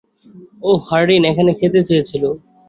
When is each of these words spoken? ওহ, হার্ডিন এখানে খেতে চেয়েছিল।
ওহ, 0.63 0.79
হার্ডিন 0.87 1.23
এখানে 1.31 1.51
খেতে 1.59 1.79
চেয়েছিল। 1.87 2.23